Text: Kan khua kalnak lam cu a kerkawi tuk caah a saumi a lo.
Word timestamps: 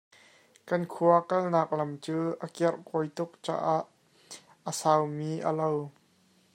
Kan 0.69 0.81
khua 0.93 1.17
kalnak 1.29 1.69
lam 1.79 1.91
cu 2.05 2.17
a 2.45 2.47
kerkawi 2.55 3.07
tuk 3.17 3.31
caah 3.45 3.81
a 4.69 4.71
saumi 4.79 5.29
a 5.49 5.51
lo. 5.59 5.71